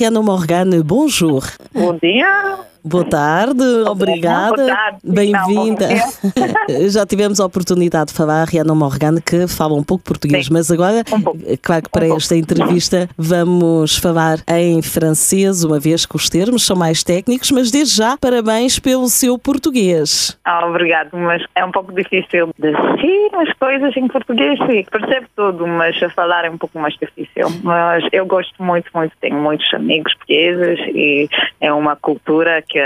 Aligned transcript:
Rihanna 0.00 0.22
Morgane, 0.22 0.82
bonjour. 0.82 1.42
Bom 1.74 1.98
dia. 2.02 2.56
Boa 2.82 3.04
tarde, 3.04 3.62
obrigada. 3.86 4.56
Boa 4.56 4.66
tarde. 4.74 4.98
Bem-vinda. 5.04 5.86
Já 6.88 7.04
tivemos 7.04 7.38
a 7.38 7.44
oportunidade 7.44 8.06
de 8.10 8.16
falar 8.16 8.40
a 8.40 8.44
Rihanna 8.46 8.74
Morgane, 8.74 9.20
que 9.20 9.46
fala 9.46 9.74
um 9.74 9.82
pouco 9.84 10.02
português, 10.02 10.46
Sim. 10.46 10.54
mas 10.54 10.70
agora, 10.70 11.04
Um 11.12 11.20
pouco. 11.20 11.38
claro 11.60 11.82
que 11.82 11.90
para 11.90 12.04
Um 12.06 12.08
pouco. 12.08 12.22
esta 12.22 12.34
entrevista 12.36 13.06
vamos 13.18 13.98
falar 13.98 14.38
em 14.48 14.80
francês, 14.80 15.62
uma 15.62 15.78
vez 15.78 16.06
que 16.06 16.16
os 16.16 16.30
termos 16.30 16.64
são 16.64 16.74
mais 16.74 17.04
técnicos, 17.04 17.50
mas 17.50 17.70
desde 17.70 17.96
já, 17.96 18.16
parabéns 18.16 18.78
pelo 18.78 19.10
seu 19.10 19.38
português. 19.38 20.38
Ah, 20.46 20.66
obrigado, 20.66 21.10
mas 21.12 21.42
é 21.54 21.62
um 21.62 21.70
pouco 21.70 21.92
difícil 21.92 22.48
dizer 22.58 22.74
as 23.34 23.52
coisas 23.58 23.94
em 23.94 24.08
português, 24.08 24.58
sim. 24.60 24.86
Percebo 24.90 25.26
tudo, 25.36 25.66
mas 25.66 26.02
a 26.02 26.08
falar 26.08 26.46
é 26.46 26.50
um 26.50 26.56
pouco 26.56 26.78
mais 26.78 26.94
difícil. 26.94 27.46
Mas 27.62 28.04
eu 28.10 28.24
gosto 28.24 28.54
muito, 28.62 28.90
muito, 28.94 29.12
tenho 29.20 29.36
muitos 29.38 29.66
amigos 29.74 29.89
portugueses 30.02 30.78
e 30.94 31.28
é 31.60 31.72
uma 31.72 31.96
cultura 31.96 32.62
que 32.68 32.78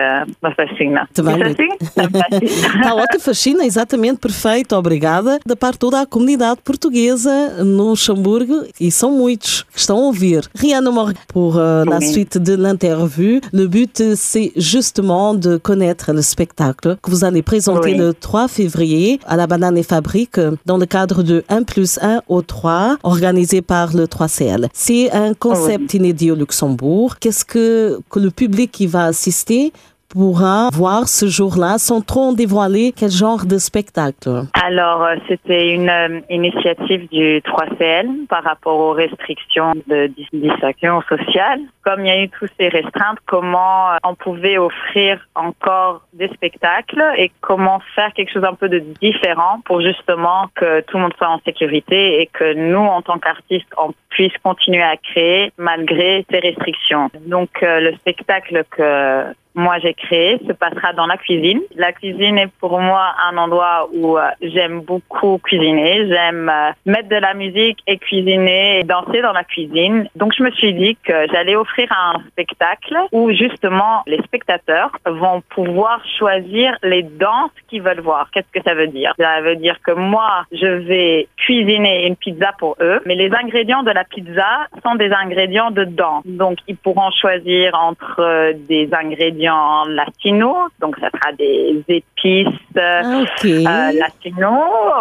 me 0.43 0.55
fascina. 0.55 1.09
Também 1.13 1.37
Isso 1.37 1.45
assim? 1.45 1.69
Também. 1.95 2.23
Está 2.43 2.95
ótimo, 2.97 3.21
fascina, 3.21 3.65
exatamente, 3.65 4.19
perfeito, 4.19 4.75
obrigada. 4.77 5.39
Da 5.47 5.57
parte 5.57 5.79
toda 5.79 6.01
a 6.01 6.07
comunidade 6.07 6.61
portuguesa 6.65 7.63
no 7.65 7.91
Luxembourg, 7.91 8.69
e 8.81 8.91
são 8.91 9.11
muitos 9.13 9.63
que 9.73 9.79
estão 9.79 9.97
a 9.99 10.01
ouvir. 10.07 10.43
Rihanna 10.55 10.91
Morgan, 10.91 11.15
pour 11.29 11.57
euh, 11.59 11.85
la 11.85 11.99
Oui. 11.99 12.07
suite 12.13 12.39
de 12.39 12.55
l'interview, 12.57 13.41
le 13.53 13.67
but 13.67 14.03
c'est 14.17 14.53
justement 14.57 15.35
de 15.35 15.57
connaître 15.57 16.13
le 16.13 16.23
spectacle 16.23 16.97
que 17.03 17.11
vous 17.11 17.25
allez 17.25 17.43
présenter 17.43 17.93
Oui. 17.93 17.99
le 17.99 18.15
3 18.15 18.49
février 18.49 19.21
à 19.27 19.37
la 19.37 19.47
Banane 19.47 19.77
et 19.79 19.83
Fabrique 19.83 20.39
dans 20.67 20.79
le 20.79 20.87
cadre 20.87 21.23
de 21.23 21.45
1 21.49 21.63
plus 21.65 21.99
1 22.03 22.23
au 22.29 22.43
3 22.43 22.97
organisé 23.03 23.63
par 23.63 23.95
le 23.95 24.07
3CL. 24.07 24.69
C'est 24.73 25.11
un 25.13 25.35
concept 25.35 25.95
inédit 25.95 26.31
au 26.31 26.35
Luxembourg. 26.35 26.94
Qu'est-ce 27.21 27.45
que, 27.45 28.01
que 28.11 28.19
le 28.19 28.31
public 28.31 28.71
qui 28.71 28.87
va 28.87 29.07
assister 29.07 29.73
pourra 30.15 30.69
voir 30.73 31.09
ce 31.09 31.27
jour-là 31.27 31.79
sans 31.79 32.01
trop 32.01 32.33
dévoiler 32.35 32.93
quel 32.97 33.11
genre 33.11 33.45
de 33.47 33.59
spectacle. 33.59 34.45
Alors, 34.63 35.03
euh, 35.03 35.17
c'était 35.29 35.73
une 35.73 35.91
euh, 35.91 36.21
initiative 36.31 37.09
du 37.11 37.41
3CL 37.41 38.27
par 38.29 38.45
rapport 38.45 38.79
aux 38.79 38.93
restrictions 38.93 39.73
de 39.89 40.07
dis- 40.07 40.29
distinction 40.33 41.03
sociale. 41.03 41.61
Comme 41.83 42.01
il 42.01 42.07
y 42.07 42.11
a 42.11 42.23
eu 42.23 42.29
toutes 42.29 42.53
ces 42.59 42.69
restreintes, 42.69 43.19
comment 43.27 43.91
euh, 43.91 43.97
on 44.05 44.15
pouvait 44.15 44.57
offrir 44.57 45.19
encore 45.35 46.03
des 46.13 46.29
spectacles 46.29 47.03
et 47.17 47.33
comment 47.41 47.81
faire 47.97 48.13
quelque 48.15 48.33
chose 48.33 48.45
un 48.45 48.55
peu 48.55 48.69
de 48.69 48.79
différent 49.01 49.61
pour 49.65 49.81
justement 49.81 50.47
que 50.55 50.81
tout 50.83 50.97
le 50.97 51.03
monde 51.03 51.15
soit 51.19 51.29
en 51.29 51.41
sécurité 51.45 52.21
et 52.21 52.27
que 52.27 52.55
nous, 52.55 52.79
en 52.79 53.03
tant 53.03 53.19
qu'artistes, 53.19 53.73
on 53.77 53.93
puisse 54.15 54.33
continuer 54.43 54.83
à 54.83 54.97
créer 54.97 55.53
malgré 55.59 56.25
ces 56.31 56.39
restrictions. 56.39 57.11
Donc, 57.27 57.51
euh, 57.63 57.81
le 57.81 57.97
spectacle 57.97 58.65
que 58.71 59.25
moi 59.55 59.79
j'ai 59.83 59.95
créé 59.95 60.39
se 60.47 60.53
passera 60.53 60.93
dans 60.93 61.07
la 61.07 61.17
cuisine. 61.17 61.61
La 61.77 61.93
cuisine 61.93 62.39
est 62.39 62.53
pour 62.61 62.79
moi 62.81 63.15
un 63.31 63.37
endroit 63.37 63.89
où 63.93 64.19
euh, 64.19 64.29
j'aime 64.43 64.81
beaucoup 64.81 65.39
cuisiner. 65.39 66.09
J'aime 66.09 66.49
euh, 66.49 66.71
mettre 66.87 67.09
de 67.09 67.17
la 67.17 67.35
musique 67.35 67.79
et 67.87 67.99
cuisiner 67.99 68.81
et 68.81 68.83
danser 68.83 69.23
dans 69.23 69.33
la 69.33 69.45
cuisine. 69.45 70.09
Donc 70.17 70.33
je 70.37 70.43
me 70.43 70.51
suis 70.53 70.75
dit 70.75 70.97
que 71.05 71.27
j'allais 71.33 71.57
offrir 71.57 71.89
un 71.93 72.21
spectacle 72.29 72.97
où 73.13 73.31
justement 73.33 74.03
les 74.07 74.21
spectateurs 74.23 74.91
vont 75.07 75.43
pouvoir 75.51 76.03
choisir 76.19 76.77
les 76.83 77.03
danses 77.03 77.53
qu'ils 77.69 77.83
veulent 77.83 78.01
voir. 78.01 78.29
Qu'est-ce 78.33 78.51
que 78.53 78.63
ça 78.65 78.75
veut 78.75 78.89
dire? 78.89 79.13
Ça 79.19 79.41
veut 79.41 79.57
dire 79.57 79.81
que 79.83 79.93
moi 79.93 80.45
je 80.53 80.67
vais 80.67 81.29
cuisiner 81.37 82.07
une 82.07 82.17
pizza 82.17 82.53
pour 82.59 82.77
eux, 82.81 83.01
mais 83.07 83.15
les 83.15 83.31
ingrédients 83.33 83.83
de 83.83 83.91
la 83.91 84.05
pizza 84.05 84.67
sont 84.85 84.97
des 84.97 85.13
ingrédients 85.13 85.71
de 85.71 85.85
danse. 85.85 86.25
Donc 86.27 86.59
ils 86.67 86.77
pourront 86.77 87.11
choisir 87.11 87.75
entre 87.75 88.21
euh, 88.21 88.53
des 88.69 88.89
ingrédients 88.93 89.44
latinos, 89.89 90.71
donc 90.81 90.97
ça 90.99 91.09
sera 91.11 91.33
des 91.33 91.83
épices 91.89 92.49
Ah, 92.77 93.23
ok. 93.23 93.45
euh, 93.45 93.93
latino 93.93 94.51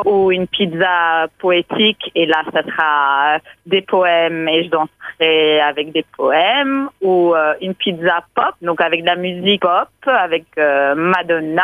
ou 0.05 0.31
une 0.31 0.47
pizza 0.47 1.27
poétique 1.39 2.11
et 2.15 2.25
là 2.25 2.43
ça 2.53 2.61
sera 2.63 3.37
des 3.65 3.81
poèmes 3.81 4.47
et 4.47 4.65
je 4.65 4.69
danserai 4.69 5.59
avec 5.61 5.91
des 5.91 6.05
poèmes 6.15 6.89
ou 7.01 7.33
euh, 7.33 7.53
une 7.61 7.73
pizza 7.73 8.23
pop 8.35 8.53
donc 8.61 8.81
avec 8.81 9.01
de 9.01 9.07
la 9.07 9.15
musique 9.15 9.61
pop 9.61 9.87
avec 10.05 10.45
euh, 10.57 10.93
Madonna 10.95 11.63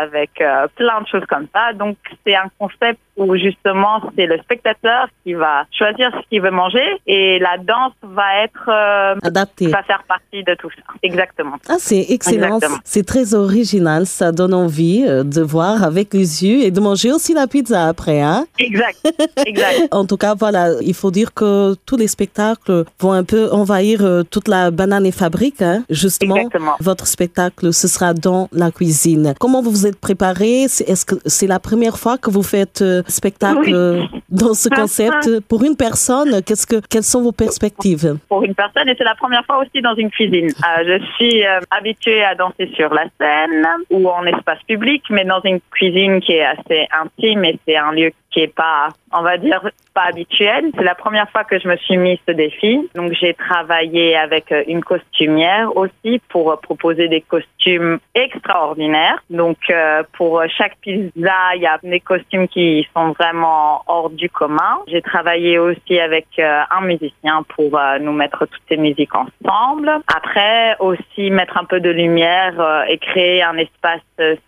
avec 0.00 0.40
euh, 0.40 0.66
plein 0.76 1.00
de 1.02 1.06
choses 1.06 1.26
comme 1.28 1.48
ça 1.54 1.72
donc 1.72 1.96
c'est 2.24 2.34
un 2.34 2.48
concept 2.58 3.00
où 3.16 3.36
justement 3.36 4.00
c'est 4.16 4.26
le 4.26 4.38
spectateur 4.38 5.06
qui 5.24 5.34
va 5.34 5.64
choisir 5.70 6.10
ce 6.12 6.28
qu'il 6.30 6.40
veut 6.40 6.50
manger 6.50 6.82
et 7.06 7.38
la 7.38 7.58
danse 7.58 7.92
va 8.02 8.42
être 8.44 8.68
euh, 8.68 9.14
Adapté. 9.22 9.66
va 9.68 9.82
faire 9.82 10.02
partie 10.08 10.42
de 10.42 10.54
tout 10.54 10.70
ça 10.70 10.82
exactement 11.02 11.56
Ah, 11.68 11.76
c'est 11.78 12.06
excellent. 12.08 12.58
C'est 12.84 13.06
très 13.06 13.34
original. 13.34 14.06
Ça 14.06 14.32
donne 14.32 14.54
envie 14.54 15.04
euh, 15.06 15.24
de 15.24 15.42
voir 15.42 15.82
avec 15.84 16.14
les 16.14 16.44
yeux 16.44 16.62
et 16.62 16.70
de 16.70 16.80
manger 16.80 17.12
aussi 17.12 17.34
la 17.34 17.46
pizza 17.46 17.86
après. 17.86 18.20
Hein? 18.22 18.46
exact 18.58 18.98
exact 19.46 19.88
En 19.90 20.06
tout 20.06 20.16
cas, 20.16 20.34
voilà, 20.34 20.70
il 20.80 20.94
faut 20.94 21.10
dire 21.10 21.34
que 21.34 21.74
tous 21.86 21.96
les 21.96 22.08
spectacles 22.08 22.84
vont 23.00 23.12
un 23.12 23.24
peu 23.24 23.50
envahir 23.52 24.00
euh, 24.02 24.22
toute 24.22 24.48
la 24.48 24.70
banane 24.70 25.04
et 25.06 25.12
fabrique. 25.12 25.60
Hein? 25.60 25.84
Justement, 25.90 26.36
Exactement. 26.36 26.72
votre 26.80 27.06
spectacle, 27.06 27.72
ce 27.72 27.88
sera 27.88 28.14
dans 28.14 28.48
la 28.52 28.70
cuisine. 28.70 29.34
Comment 29.38 29.60
vous 29.62 29.70
vous 29.70 29.86
êtes 29.86 30.00
préparé? 30.00 30.66
C'est- 30.68 30.88
Est-ce 30.88 31.04
que 31.04 31.16
c'est 31.26 31.46
la 31.46 31.58
première 31.58 31.98
fois 31.98 32.16
que 32.18 32.30
vous 32.30 32.42
faites 32.42 32.80
euh, 32.82 33.01
spectacle 33.08 33.74
Oui. 33.74 34.20
dans 34.28 34.54
ce 34.54 34.68
concept 34.68 35.40
Pour 35.48 35.62
une 35.64 35.76
personne, 35.76 36.42
qu'est-ce 36.42 36.66
que, 36.66 36.80
quelles 36.88 37.02
sont 37.02 37.22
vos 37.22 37.32
perspectives? 37.32 38.16
Pour 38.28 38.44
une 38.44 38.54
personne 38.54 38.88
et 38.88 38.94
c'est 38.96 39.04
la 39.04 39.14
première 39.14 39.44
fois 39.44 39.58
aussi 39.58 39.82
dans 39.82 39.94
une 39.94 40.10
cuisine. 40.10 40.48
Euh, 40.48 40.84
je 40.86 41.04
suis 41.16 41.46
euh, 41.46 41.60
habituée 41.70 42.24
à 42.24 42.34
danser 42.34 42.70
sur 42.74 42.92
la 42.92 43.04
scène 43.20 43.66
ou 43.90 44.08
en 44.08 44.24
espace 44.26 44.58
public, 44.66 45.02
mais 45.10 45.24
dans 45.24 45.40
une 45.44 45.60
cuisine 45.70 46.20
qui 46.20 46.32
est 46.32 46.44
assez 46.44 46.86
intime 47.02 47.44
et 47.44 47.58
c'est 47.66 47.76
un 47.76 47.92
lieu 47.92 48.10
qui 48.32 48.40
est 48.40 48.54
pas, 48.54 48.88
on 49.12 49.22
va 49.22 49.36
dire, 49.38 49.62
pas 49.92 50.04
habituel. 50.08 50.70
C'est 50.74 50.84
la 50.84 50.94
première 50.94 51.28
fois 51.30 51.44
que 51.44 51.58
je 51.58 51.68
me 51.68 51.76
suis 51.76 51.96
mis 51.96 52.20
ce 52.26 52.32
défi. 52.32 52.88
Donc 52.94 53.12
j'ai 53.12 53.34
travaillé 53.34 54.16
avec 54.16 54.50
euh, 54.52 54.64
une 54.66 54.82
costumière 54.82 55.76
aussi 55.76 56.20
pour 56.28 56.50
euh, 56.50 56.56
proposer 56.56 57.08
des 57.08 57.20
costumes 57.20 57.98
extraordinaires. 58.14 59.22
Donc 59.30 59.58
euh, 59.70 60.02
pour 60.14 60.42
chaque 60.56 60.76
pizza, 60.78 61.10
il 61.54 61.62
y 61.62 61.66
a 61.66 61.78
des 61.82 62.00
costumes 62.00 62.48
qui 62.48 62.86
sont 62.94 63.12
vraiment 63.12 63.82
hors 63.86 64.10
du 64.10 64.28
commun. 64.28 64.80
J'ai 64.88 65.02
travaillé 65.02 65.58
aussi 65.58 65.98
avec 65.98 66.26
un 66.38 66.80
musicien 66.82 67.44
pour 67.54 67.78
nous 68.00 68.12
mettre 68.12 68.46
toutes 68.46 68.62
ces 68.68 68.76
musiques 68.76 69.14
ensemble. 69.14 69.90
Après 70.14 70.76
aussi 70.78 71.30
mettre 71.30 71.58
un 71.58 71.64
peu 71.64 71.80
de 71.80 71.90
lumière 71.90 72.84
et 72.88 72.98
créer 72.98 73.42
un 73.42 73.56
espace 73.56 74.00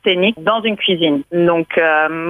scénique 0.03 0.43
dans 0.43 0.63
une 0.63 0.77
cuisine. 0.77 1.23
Donc 1.33 1.79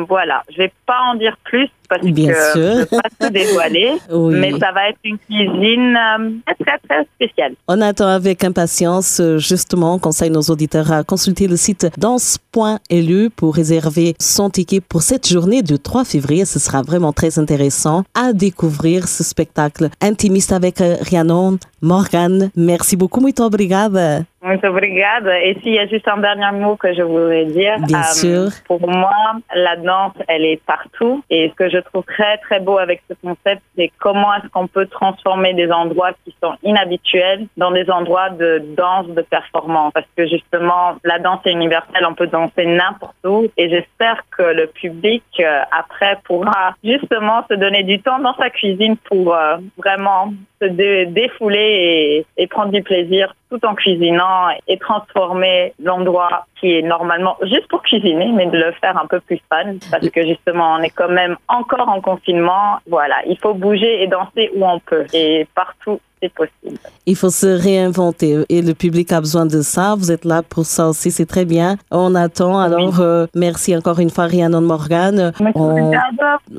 voilà, 0.09 0.43
je 0.51 0.59
vais 0.59 0.73
pas 0.87 1.01
en 1.03 1.15
dire 1.15 1.37
plus 1.45 1.71
parce 1.89 2.03
Bien 2.03 2.29
que 2.33 2.53
sûr. 2.53 2.77
je 2.81 2.85
peux 2.85 2.97
pas 2.97 3.09
tout 3.21 3.31
dévoiler, 3.33 3.93
Oui. 4.13 4.35
mais 4.39 4.51
ça 4.59 4.73
va 4.73 4.89
être 4.91 4.99
une 5.05 5.19
cuisine 5.19 5.97
euh, 5.97 6.31
très 6.65 6.79
très 6.89 7.05
spéciale. 7.15 7.55
On 7.69 7.81
attend 7.81 8.09
avec 8.09 8.43
impatience, 8.45 9.21
euh, 9.21 9.39
justement, 9.39 9.95
on 9.95 9.99
conseille 9.99 10.31
nos 10.31 10.43
auditeurs 10.43 10.93
à 10.93 11.05
consulter 11.05 11.47
le 11.49 11.57
site 11.57 11.87
danse.lu 11.99 13.31
pour 13.31 13.55
réserver 13.55 14.15
son 14.21 14.51
ticket 14.51 14.81
pour 14.81 15.03
cette 15.03 15.29
journée 15.29 15.63
du 15.63 15.79
3 15.79 16.05
février. 16.05 16.45
Ce 16.45 16.59
sera 16.59 16.83
vraiment 16.83 17.13
très 17.13 17.39
intéressant 17.39 18.05
à 18.15 18.33
découvrir 18.33 19.09
ce 19.09 19.23
spectacle 19.25 19.89
intimiste 20.01 20.53
avec 20.53 20.81
euh, 20.81 20.97
Rhiannon 21.01 21.59
Morgan. 21.83 22.51
Merci 22.57 22.97
beaucoup, 22.97 23.21
muito 23.21 23.43
obrigada. 23.43 24.21
Muito 24.43 24.67
obrigada. 24.69 25.39
Et 25.43 25.57
s'il 25.63 25.73
y 25.75 25.79
a 25.79 25.87
juste 25.87 26.07
un 26.07 26.19
dernier 26.19 26.53
mot 26.61 26.77
que 26.77 26.93
je 26.95 27.01
voudrais 27.03 27.47
dire. 27.47 27.77
Bien 27.87 28.03
sûr. 28.03 28.51
Pour 28.67 28.87
moi, 28.87 29.11
la 29.55 29.77
danse, 29.77 30.13
elle 30.29 30.45
est 30.45 30.61
partout. 30.67 31.23
Et 31.31 31.49
ce 31.51 31.55
que 31.55 31.71
je 31.71 31.79
trouve 31.85 32.05
très, 32.05 32.39
très 32.39 32.61
beau 32.61 32.79
avec 32.79 33.03
ce 33.09 33.15
concept, 33.15 33.63
c'est 33.77 33.91
comment 33.99 34.35
est-ce 34.35 34.49
qu'on 34.49 34.67
peut 34.67 34.87
transformer 34.87 35.55
des 35.55 35.71
endroits 35.71 36.13
qui 36.25 36.35
sont 36.43 36.55
inhabituels 36.63 37.47
dans 37.57 37.71
des 37.71 37.91
endroits 37.91 38.31
de 38.31 38.63
danse, 38.77 39.07
de 39.09 39.23
performance. 39.23 39.93
Parce 39.93 40.07
que 40.17 40.27
justement, 40.27 40.97
la 41.05 41.19
danse 41.19 41.41
est 41.45 41.53
universelle. 41.53 42.05
On 42.09 42.15
peut 42.15 42.27
danser 42.27 42.67
n'importe 42.67 43.17
où. 43.25 43.49
Et 43.57 43.69
j'espère 43.69 44.23
que 44.37 44.43
le 44.43 44.67
public, 44.67 45.25
euh, 45.41 45.61
après, 45.71 46.19
pourra 46.25 46.75
justement 46.83 47.45
se 47.49 47.55
donner 47.55 47.83
du 47.83 48.01
temps 48.01 48.19
dans 48.19 48.35
sa 48.37 48.51
cuisine 48.51 48.97
pour 48.97 49.35
euh, 49.35 49.57
vraiment 49.77 50.33
se 50.65 50.69
dé- 50.73 51.07
défouler 51.07 52.25
et, 52.37 52.43
et 52.43 52.47
prendre 52.47 52.73
du 52.73 52.83
plaisir 52.83 53.35
tout 53.51 53.65
en 53.65 53.75
cuisinant 53.75 54.49
et 54.67 54.79
transformer 54.79 55.75
l'endroit 55.83 56.47
qui 56.61 56.73
est 56.77 56.83
normalement 56.83 57.37
juste 57.43 57.69
pour 57.69 57.83
cuisiner, 57.83 58.33
mais 58.33 58.47
de 58.47 58.57
le 58.57 58.73
faire 58.73 58.97
un 58.97 59.07
peu 59.07 59.21
plus 59.21 59.41
fun 59.51 59.77
parce 59.91 60.09
que 60.09 60.27
justement 60.27 60.77
on 60.79 60.83
est 60.83 60.91
quand 60.91 61.09
même 61.09 61.37
encore 61.49 61.89
en 61.89 62.01
confinement. 62.01 62.79
Voilà, 62.89 63.17
il 63.27 63.39
faut 63.39 63.55
bouger 63.55 64.03
et 64.03 64.07
danser 64.07 64.51
où 64.55 64.67
on 64.67 64.79
peut 64.81 65.07
et 65.13 65.47
partout 65.55 66.01
c'est 66.25 66.33
possible. 66.33 66.79
Il 67.07 67.17
faut 67.17 67.31
se 67.31 67.47
réinventer 67.47 68.45
et 68.49 68.63
le 68.63 68.75
public 68.75 69.13
a 69.13 69.21
besoin 69.21 69.47
de 69.47 69.61
ça. 69.61 69.95
Vous 69.95 70.11
êtes 70.11 70.25
là 70.25 70.43
pour 70.43 70.65
ça 70.65 70.89
aussi, 70.89 71.11
c'est 71.11 71.27
très 71.27 71.45
bien. 71.45 71.77
On 71.91 72.15
attend. 72.15 72.59
Alors, 72.59 73.01
euh, 73.01 73.27
merci 73.35 73.77
encore 73.77 73.99
une 73.99 74.11
fois, 74.11 74.25
Rhiannon 74.25 74.63
Morgan. 74.63 75.33
On, 75.55 75.93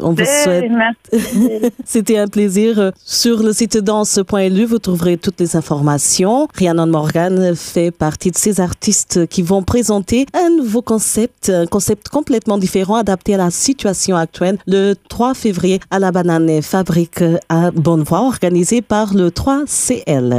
on 0.01 0.12
vous 0.12 0.25
souhaite. 0.25 0.71
C'était 1.85 2.17
un 2.17 2.27
plaisir. 2.27 2.91
Sur 3.03 3.41
le 3.41 3.53
site 3.53 3.77
danse.lu, 3.77 4.65
vous 4.65 4.79
trouverez 4.79 5.17
toutes 5.17 5.39
les 5.39 5.56
informations. 5.56 6.47
Rhiannon 6.56 6.88
Morgan 6.88 7.56
fait 7.56 7.91
partie 7.91 8.31
de 8.31 8.38
ces 8.38 8.61
artistes 8.61 9.27
qui 9.27 9.41
vont 9.41 9.63
présenter 9.63 10.27
un 10.33 10.50
nouveau 10.50 10.81
concept, 10.81 11.50
un 11.50 11.65
concept 11.65 12.09
complètement 12.09 12.57
différent, 12.57 12.95
adapté 12.95 13.33
à 13.33 13.38
la 13.38 13.50
situation 13.50 14.15
actuelle, 14.15 14.57
le 14.68 14.94
3 15.09 15.33
février 15.33 15.79
à 15.89 15.97
la 16.00 16.11
Banane 16.11 16.61
Fabrique 16.61 17.23
à 17.50 17.71
Bonnevoie, 17.71 18.21
organisé 18.21 18.81
par 18.81 19.13
le 19.13 19.31
3CL. 19.63 20.36